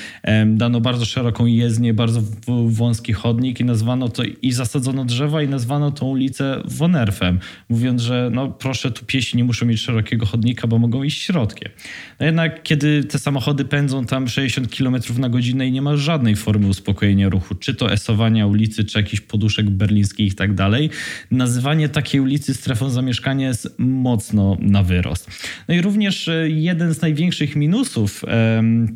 [0.46, 2.22] dano bardzo szeroką jezdnię, bardzo
[2.66, 7.38] wąski chodnik i nazwano to i zasadzono drzewa i nazwano tą ulicę Wonerfem,
[7.68, 11.72] mówiąc, że no proszę, tu piesi nie muszą mieć szerokiego chodnika, bo mogą iść środkiem.
[12.20, 16.36] No jednak kiedy te samochody pędzą tam 60 km na godzinę i nie ma żadnej
[16.36, 20.90] formy uspokojenia ruchu, czy to esowania ulicy, czy jakichś poduszek berlińskich i tak dalej,
[21.30, 25.30] nazywanie takiej ulicy strefą zamieszkania jest mocno na wyrost.
[25.68, 28.24] No i również e, jeden z największych minusów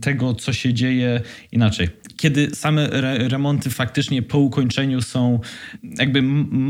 [0.00, 1.20] tego, co się dzieje
[1.52, 5.40] inaczej kiedy same re remonty faktycznie po ukończeniu są,
[5.98, 6.22] jakby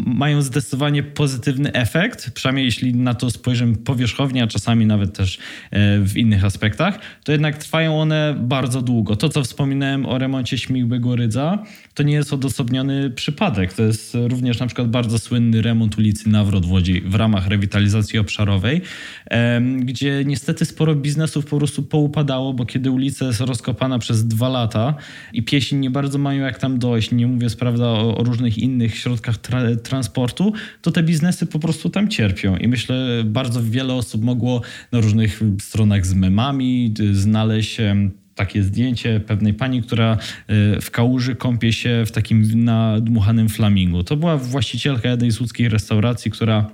[0.06, 5.38] mają zdecydowanie pozytywny efekt, przynajmniej jeśli na to spojrzymy powierzchownie, a czasami nawet też
[5.70, 9.16] e, w innych aspektach, to jednak trwają one bardzo długo.
[9.16, 13.72] To, co wspominałem o remoncie Śmigłego Rydza, to nie jest odosobniony przypadek.
[13.72, 18.18] To jest również na przykład bardzo słynny remont ulicy Nawrot w Łodzi w ramach rewitalizacji
[18.18, 18.80] obszarowej,
[19.80, 24.94] gdzie niestety sporo biznesów po prostu poupadało, bo kiedy ulica jest rozkopana przez dwa lata
[25.32, 28.98] i piesi nie bardzo mają jak tam dojść, nie mówię prawda o, o różnych innych
[28.98, 30.52] środkach tra transportu,
[30.82, 32.56] to te biznesy po prostu tam cierpią.
[32.56, 34.60] I myślę, bardzo wiele osób mogło
[34.92, 37.80] na różnych stronach z memami znaleźć
[38.34, 44.04] takie zdjęcie pewnej pani, która e, w kałuży kąpie się w takim nadmuchanym flamingu.
[44.04, 46.70] To była właścicielka jednej z restauracji, która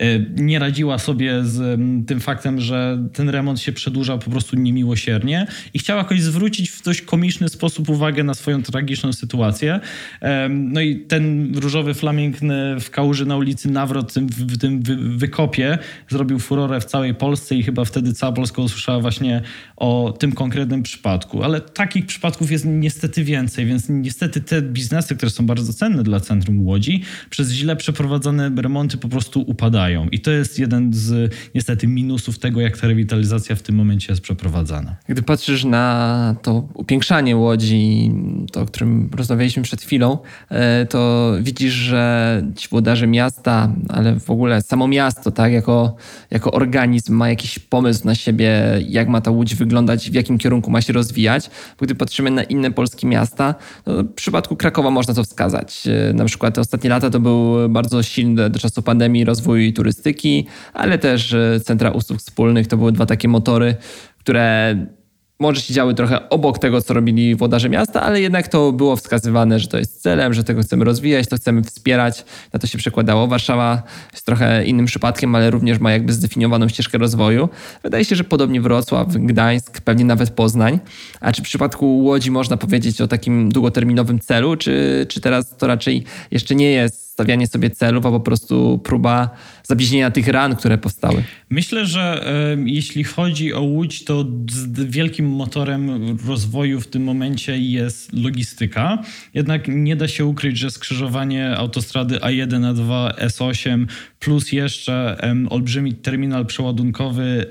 [0.00, 5.46] e, nie radziła sobie z tym faktem, że ten remont się przedłużał po prostu niemiłosiernie
[5.74, 9.80] i chciała jakoś zwrócić w dość komiczny sposób uwagę na swoją tragiczną sytuację.
[10.48, 12.36] No i ten różowy flaming
[12.80, 14.82] w kałuży na ulicy Nawrot w tym
[15.18, 19.42] wykopie zrobił furorę w całej Polsce i chyba wtedy cała Polska usłyszała właśnie
[19.76, 25.16] o tym konkretnym przypadku przypadku, ale takich przypadków jest niestety więcej, więc niestety te biznesy,
[25.16, 30.08] które są bardzo cenne dla centrum Łodzi, przez źle przeprowadzone remonty po prostu upadają.
[30.08, 34.22] I to jest jeden z niestety minusów tego, jak ta rewitalizacja w tym momencie jest
[34.22, 34.96] przeprowadzana.
[35.08, 38.12] Gdy patrzysz na to upiększanie Łodzi,
[38.52, 44.30] to o którym rozmawialiśmy przed chwilą, e, to widzisz, że ci włodarze miasta, ale w
[44.30, 45.96] ogóle samo miasto, tak, jako,
[46.30, 50.70] jako organizm ma jakiś pomysł na siebie, jak ma ta Łódź wyglądać, w jakim kierunku
[50.70, 51.50] ma się rozwijać.
[51.80, 53.54] Bo gdy patrzymy na inne polskie miasta,
[53.86, 55.86] no w przypadku Krakowa można to wskazać.
[55.86, 60.46] E, na przykład te ostatnie lata to był bardzo silny do czasu pandemii rozwój turystyki,
[60.72, 63.76] ale też e, centra usług wspólnych to były dwa takie motory,
[64.18, 64.76] które
[65.40, 69.58] może się działy trochę obok tego, co robili włodarze miasta, ale jednak to było wskazywane,
[69.58, 72.24] że to jest celem, że tego chcemy rozwijać, to chcemy wspierać.
[72.52, 73.26] Na to się przekładało.
[73.26, 77.48] Warszawa jest trochę innym przypadkiem, ale również ma jakby zdefiniowaną ścieżkę rozwoju.
[77.82, 80.78] Wydaje się, że podobnie Wrocław, Gdańsk, pewnie nawet Poznań.
[81.20, 85.66] A czy w przypadku Łodzi można powiedzieć o takim długoterminowym celu, czy, czy teraz to
[85.66, 89.30] raczej jeszcze nie jest stawianie sobie celów, a po prostu próba
[89.62, 91.24] zabliźnienia tych ran, które powstały.
[91.50, 92.26] Myślę, że
[92.64, 94.24] jeśli chodzi o Łódź, to
[94.74, 98.98] wielkim motorem rozwoju w tym momencie jest logistyka.
[99.34, 103.86] Jednak nie da się ukryć, że skrzyżowanie autostrady A1, A2, S8
[104.20, 105.16] plus jeszcze
[105.50, 107.46] olbrzymi terminal przeładunkowy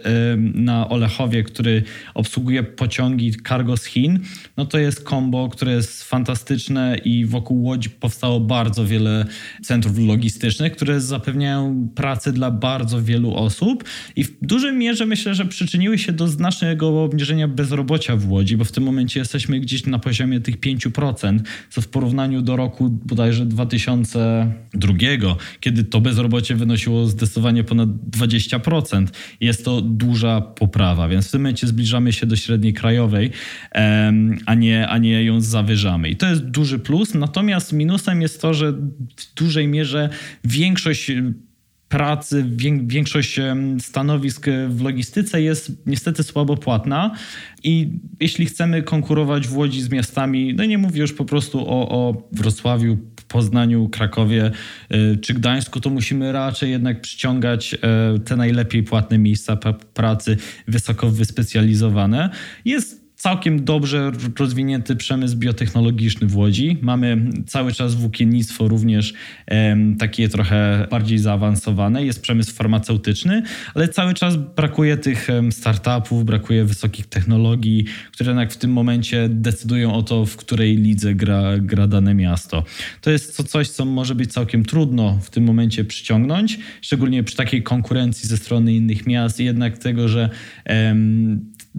[0.54, 4.20] na Olechowie, który obsługuje pociągi cargo z Chin,
[4.58, 9.26] no to jest kombo, które jest fantastyczne i wokół Łodzi powstało bardzo wiele
[9.64, 13.84] centrów logistycznych, które zapewniają pracę dla bardzo wielu osób
[14.16, 18.64] i w dużej mierze myślę, że przyczyniły się do znacznego obniżenia bezrobocia w Łodzi, bo
[18.64, 23.46] w tym momencie jesteśmy gdzieś na poziomie tych 5%, co w porównaniu do roku bodajże
[23.46, 24.94] 2002,
[25.60, 29.08] kiedy to bezrobocie wynosiło zdecydowanie ponad 20%.
[29.42, 33.32] Jest to duża poprawa, więc w tym momencie zbliżamy się do średniej krajowej,
[34.46, 36.10] a nie, a nie ją zawyżamy.
[36.10, 38.72] I to jest duży plus, natomiast minusem jest to, że
[39.18, 40.10] w dużej mierze
[40.44, 41.12] większość
[41.90, 42.46] pracy,
[42.84, 43.40] większość
[43.80, 47.16] stanowisk w logistyce jest niestety słabo płatna
[47.64, 47.90] i
[48.20, 52.28] jeśli chcemy konkurować w Łodzi z miastami, no nie mówię już po prostu o, o
[52.32, 54.52] Wrocławiu, Poznaniu, Krakowie
[54.92, 57.80] y, czy Gdańsku, to musimy raczej jednak przyciągać e,
[58.20, 59.58] te najlepiej płatne miejsca
[59.94, 60.38] pracy,
[60.68, 62.30] wysoko wyspecjalizowane.
[62.66, 66.78] Jest całkiem dobrze rozwinięty przemysł biotechnologiczny w Łodzi.
[66.82, 69.14] Mamy cały czas włókiennictwo również
[70.00, 72.06] takie trochę bardziej zaawansowane.
[72.06, 73.44] Jest przemysł farmaceutyczny,
[73.76, 79.94] ale cały czas brakuje tych startupów, brakuje wysokich technologii, które jednak w tym momencie decydują
[79.94, 82.64] o to, w której lidze gra, gra dane miasto.
[83.02, 87.36] To jest to coś, co może być całkiem trudno w tym momencie przyciągnąć, szczególnie przy
[87.36, 90.30] takiej konkurencji ze strony innych miast i jednak tego, że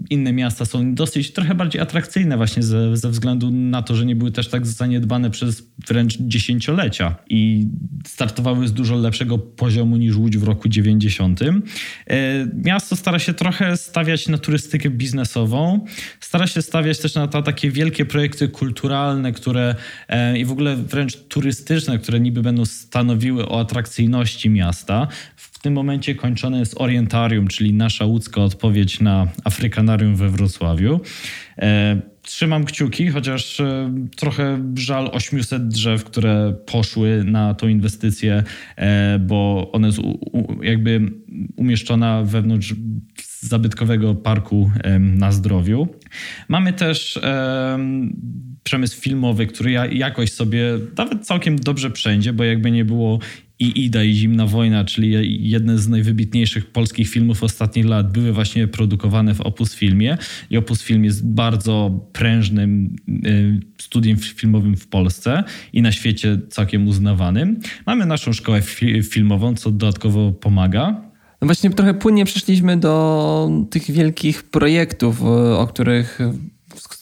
[0.09, 4.15] inne miasta są dosyć trochę bardziej atrakcyjne właśnie ze, ze względu na to, że nie
[4.15, 7.67] były też tak zaniedbane przez wręcz dziesięciolecia i
[8.07, 11.41] startowały z dużo lepszego poziomu niż Łódź w roku 90.
[11.41, 11.51] E,
[12.63, 15.85] miasto stara się trochę stawiać na turystykę biznesową,
[16.19, 19.75] stara się stawiać też na to, takie wielkie projekty kulturalne, które
[20.07, 25.07] e, i w ogóle wręcz turystyczne, które niby będą stanowiły o atrakcyjności miasta.
[25.35, 31.01] W tym momencie kończone jest Orientarium, czyli nasza łódzka odpowiedź na Afrykanarium we Wrocławiu.
[31.57, 38.43] E, trzymam kciuki, chociaż e, trochę żal 800 drzew, które poszły na tą inwestycję,
[38.75, 39.99] e, bo ona jest
[40.61, 41.11] jakby
[41.55, 42.73] umieszczona wewnątrz
[43.39, 45.87] zabytkowego parku na zdrowiu.
[46.47, 47.19] Mamy też
[48.63, 50.63] przemysł filmowy, który jakoś sobie
[50.97, 53.19] nawet całkiem dobrze przędzie, bo jakby nie było
[53.59, 58.67] i Ida i Zimna Wojna, czyli jedne z najwybitniejszych polskich filmów ostatnich lat, były właśnie
[58.67, 60.17] produkowane w Opus Filmie.
[60.49, 62.95] I Opus Film jest bardzo prężnym
[63.25, 65.43] y, studiem filmowym w Polsce
[65.73, 67.59] i na świecie całkiem uznawanym.
[67.85, 68.61] Mamy naszą szkołę
[69.03, 71.01] filmową, co dodatkowo pomaga.
[71.41, 75.23] No właśnie trochę płynnie przeszliśmy do tych wielkich projektów,
[75.57, 76.19] o których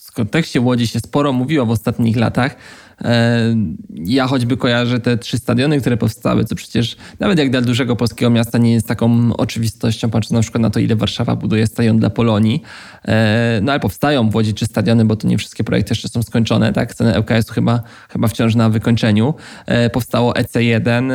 [0.08, 2.56] w kontekście Łodzi się sporo mówiło w ostatnich latach.
[3.02, 3.56] E,
[3.96, 8.30] ja choćby kojarzę te trzy stadiony, które powstały, co przecież nawet jak dla dużego polskiego
[8.30, 12.10] miasta nie jest taką oczywistością, patrząc na przykład na to, ile Warszawa buduje stadion dla
[12.10, 12.64] Polonii.
[13.06, 16.24] E, no ale powstają w Łodzi trzy stadiony, bo to nie wszystkie projekty jeszcze są
[16.24, 16.94] skończone, tak?
[16.94, 19.34] Sceny LKS-u chyba, chyba wciąż na wykończeniu.
[19.66, 21.12] E, powstało EC1,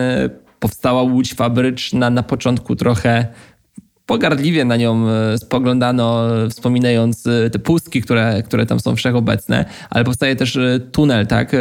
[0.62, 3.26] powstała Łódź Fabryczna na początku trochę
[4.12, 10.04] pogardliwie na nią e, spoglądano, wspominając e, te pustki, które, które tam są wszechobecne, ale
[10.04, 11.56] powstaje też e, tunel, tak,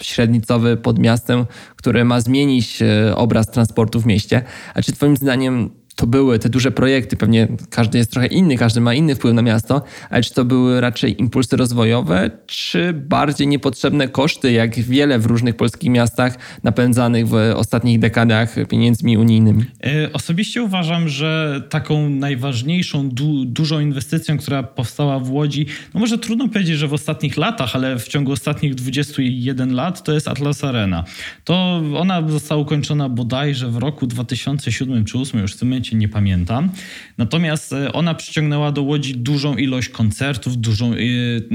[0.00, 2.82] średnicowy pod miastem, który ma zmienić
[3.14, 4.42] obraz transportu w mieście.
[4.74, 8.80] A czy twoim zdaniem to były te duże projekty, pewnie każdy jest trochę inny, każdy
[8.80, 14.08] ma inny wpływ na miasto, ale czy to były raczej impulsy rozwojowe, czy bardziej niepotrzebne
[14.08, 19.64] koszty, jak wiele w różnych polskich miastach napędzanych w ostatnich dekadach pieniędzmi unijnymi?
[19.84, 26.18] E, osobiście uważam, że taką najważniejszą, du dużą inwestycją, która powstała w Łodzi, no może
[26.18, 30.64] trudno powiedzieć, że w ostatnich latach, ale w ciągu ostatnich 21 lat, to jest Atlas
[30.64, 31.04] Arena.
[31.44, 36.70] To ona została ukończona bodajże w roku 2007 czy 2008, już w tym nie pamiętam.
[37.18, 41.46] Natomiast e, ona przyciągnęła do Łodzi dużą ilość koncertów, dużą, yy,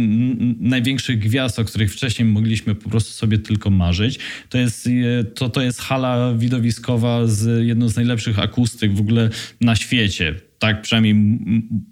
[0.60, 4.20] największych gwiazd, o których wcześniej mogliśmy po prostu sobie tylko marzyć.
[4.50, 9.30] To jest, yy, to, to jest hala widowiskowa z jedną z najlepszych akustyk w ogóle
[9.62, 11.40] na świecie tak przynajmniej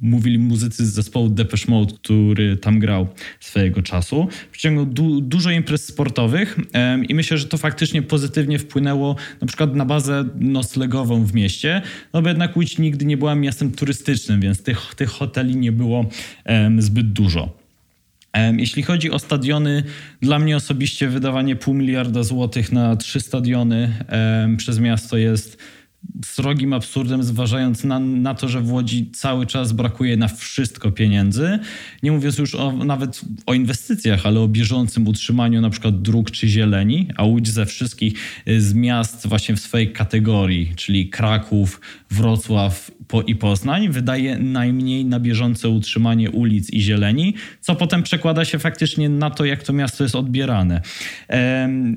[0.01, 3.07] mówili muzycy z zespołu Depeche Mode, który tam grał
[3.39, 4.27] swojego czasu.
[4.51, 9.75] Przyciągnął du dużo imprez sportowych um, i myślę, że to faktycznie pozytywnie wpłynęło na przykład
[9.75, 11.81] na bazę noclegową w mieście,
[12.13, 16.05] no bo jednak Łódź nigdy nie była miastem turystycznym, więc tych, tych hoteli nie było
[16.45, 17.65] um, zbyt dużo.
[18.57, 19.83] Jeśli chodzi o stadiony,
[20.21, 23.93] dla mnie osobiście wydawanie pół miliarda złotych na trzy stadiony
[24.57, 25.57] przez miasto jest
[26.25, 31.59] srogim absurdem, zważając na, na to, że w Łodzi cały czas brakuje na wszystko pieniędzy.
[32.03, 36.47] Nie mówiąc już o, nawet o inwestycjach, ale o bieżącym utrzymaniu na przykład dróg czy
[36.47, 38.13] zieleni, a Łódź ze wszystkich
[38.47, 45.05] y, z miast właśnie w swojej kategorii, czyli Kraków, Wrocław po, i Poznań, wydaje najmniej
[45.05, 49.73] na bieżące utrzymanie ulic i zieleni, co potem przekłada się faktycznie na to, jak to
[49.73, 50.81] miasto jest odbierane.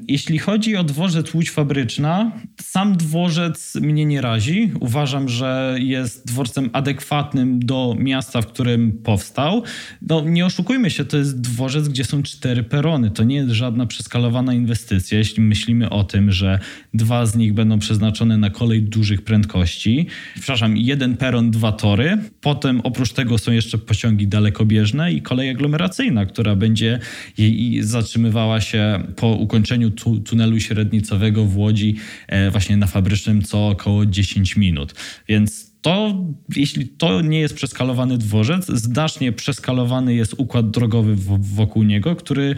[0.09, 4.73] Jeśli chodzi o dworzec Łódź Fabryczna, sam dworzec mnie nie razi.
[4.81, 9.63] Uważam, że jest dworcem adekwatnym do miasta, w którym powstał.
[10.03, 13.11] No, nie oszukujmy się, to jest dworzec, gdzie są cztery perony.
[13.11, 16.59] To nie jest żadna przeskalowana inwestycja, jeśli myślimy o tym, że
[16.95, 20.07] dwa z nich będą przeznaczone na kolej dużych prędkości.
[20.35, 22.19] Przepraszam, jeden peron, dwa tory.
[22.41, 26.99] Potem oprócz tego są jeszcze pociągi dalekobieżne i kolej aglomeracyjna, która będzie
[27.39, 31.97] jej zatrzymywała się po ukończeniu tu, tunelu średnicowego w Łodzi
[32.29, 34.95] e, właśnie na fabrycznym co około 10 minut.
[35.29, 36.25] Więc to,
[36.57, 42.57] jeśli to nie jest przeskalowany dworzec, znacznie przeskalowany jest układ drogowy wokół niego, który,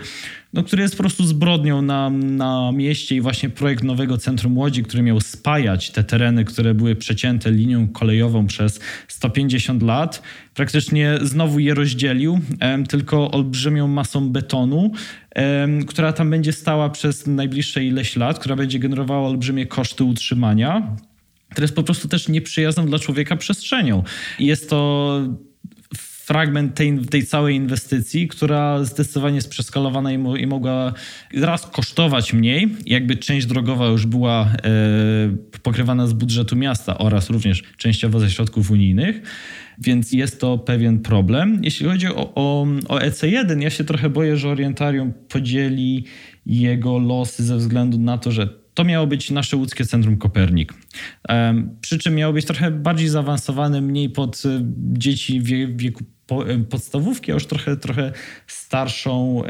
[0.53, 4.83] no, który jest po prostu zbrodnią na, na mieście i właśnie projekt nowego centrum Łodzi,
[4.83, 10.23] który miał spajać te tereny, które były przecięte linią kolejową przez 150 lat,
[10.55, 12.41] praktycznie znowu je rozdzielił,
[12.89, 14.93] tylko olbrzymią masą betonu,
[15.87, 20.97] która tam będzie stała przez najbliższe ileś lat, która będzie generowała olbrzymie koszty utrzymania
[21.51, 24.03] która jest po prostu też nieprzyjazną dla człowieka przestrzenią.
[24.39, 25.21] Jest to
[26.31, 30.93] fragment tej, tej całej inwestycji, która zdecydowanie jest przeskalowana i, mo, i mogła
[31.35, 37.63] raz kosztować mniej, jakby część drogowa już była e, pokrywana z budżetu miasta oraz również
[37.77, 39.23] częściowo ze środków unijnych.
[39.79, 41.61] Więc jest to pewien problem.
[41.63, 46.05] Jeśli chodzi o, o, o EC1, ja się trochę boję, że Orientarium podzieli
[46.47, 50.75] jego losy ze względu na to, że to miało być nasze łódzkie Centrum Kopernik.
[51.81, 57.31] Przy czym miało być trochę bardziej zaawansowane, mniej pod e, dzieci w wieku e, podstawówki,
[57.31, 58.13] a już trochę, trochę
[58.47, 59.43] starszą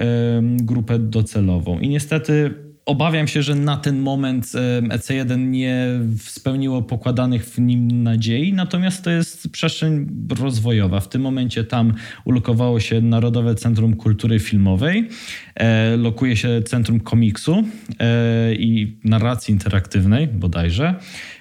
[0.42, 1.78] grupę docelową.
[1.78, 2.54] I niestety
[2.90, 4.46] Obawiam się, że na ten moment
[4.88, 5.86] EC1 nie
[6.18, 10.06] spełniło pokładanych w nim nadziei, natomiast to jest przestrzeń
[10.40, 11.00] rozwojowa.
[11.00, 15.08] W tym momencie tam ulokowało się Narodowe Centrum Kultury Filmowej,
[15.54, 17.64] e, lokuje się Centrum Komiksu
[18.00, 20.94] e, i Narracji Interaktywnej bodajże.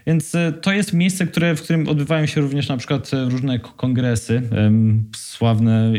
[0.09, 4.41] Więc e, to jest miejsce, które, w którym odbywają się również na przykład różne kongresy,
[5.15, 5.93] sławne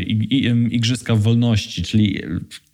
[0.71, 2.23] Igrzyska Wolności, czyli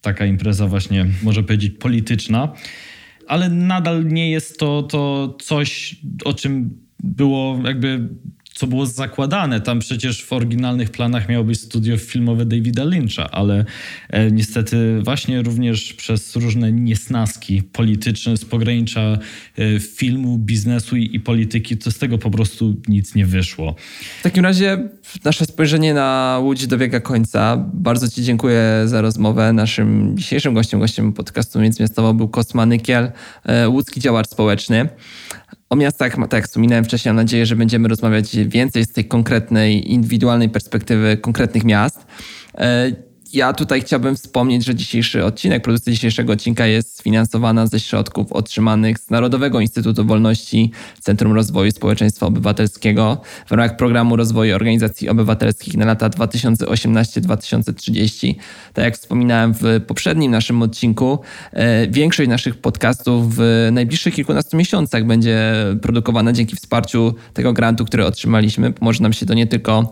[0.01, 2.53] taka impreza właśnie, może powiedzieć, polityczna,
[3.27, 6.71] ale nadal nie jest to, to coś, o czym
[7.03, 8.09] było jakby
[8.57, 9.61] co było zakładane.
[9.61, 13.65] Tam przecież w oryginalnych planach miało być studio filmowe Davida Lyncha, ale
[14.11, 19.19] e, niestety właśnie również przez różne niesnaski polityczne z pogranicza
[19.59, 23.75] e, filmu, biznesu i, i, polityki, to z tego po prostu nic nie wyszło.
[24.21, 24.89] W takim razie
[25.25, 27.57] nasze spojrzenie na Łódź dobiega końca.
[27.75, 29.53] Bardzo Ci dziękuję za rozmowę.
[29.53, 33.13] Naszym dzisiejszym gościem, gościem podcastu Międzymiastowo był Kosmanykiel,
[33.45, 34.89] e, łódzki działacz społeczny.
[35.71, 39.93] O miastach, tak jak wspominałem wcześniej, mam nadzieję, że będziemy rozmawiać więcej z tej konkretnej,
[39.93, 42.07] indywidualnej perspektywy konkretnych miast.
[43.37, 48.99] Ja tutaj chciałbym wspomnieć, że dzisiejszy odcinek, produkcja dzisiejszego odcinka jest sfinansowana ze środków otrzymanych
[48.99, 50.71] z Narodowego Instytutu Wolności
[51.01, 58.35] Centrum Rozwoju Społeczeństwa Obywatelskiego w ramach programu rozwoju organizacji obywatelskich na lata 2018-2030.
[58.73, 61.19] Tak jak wspominałem w poprzednim naszym odcinku,
[61.53, 68.07] e, większość naszych podcastów w najbliższych kilkunastu miesiącach będzie produkowana dzięki wsparciu tego grantu, który
[68.07, 68.73] otrzymaliśmy.
[68.73, 69.91] Pomoże nam się to nie tylko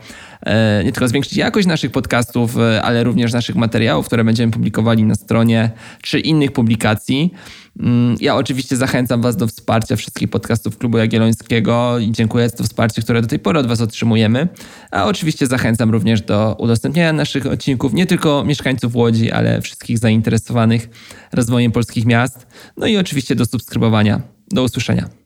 [0.85, 5.15] nie tylko zwiększyć jakość naszych podcastów, e, ale również naszych materiałów, które będziemy publikowali na
[5.15, 5.71] stronie,
[6.03, 7.35] czy innych publikacji.
[7.81, 12.65] Mm, ja oczywiście zachęcam Was do wsparcia wszystkich podcastów Klubu Jagiellońskiego i dziękuję za to
[12.65, 14.49] wsparcie, które do tej pory od Was otrzymujemy.
[14.91, 20.89] A oczywiście zachęcam również do udostępniania naszych odcinków nie tylko mieszkańców Łodzi, ale wszystkich zainteresowanych
[21.33, 22.47] rozwojem polskich miast.
[22.77, 24.21] No i oczywiście do subskrybowania.
[24.51, 25.24] Do usłyszenia.